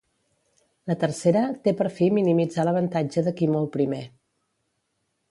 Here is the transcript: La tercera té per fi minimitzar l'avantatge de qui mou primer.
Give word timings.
La 0.91 0.93
tercera 1.01 1.43
té 1.67 1.73
per 1.81 1.91
fi 1.99 2.07
minimitzar 2.17 2.65
l'avantatge 2.67 3.23
de 3.27 3.33
qui 3.41 3.49
mou 3.57 3.69
primer. 3.77 4.01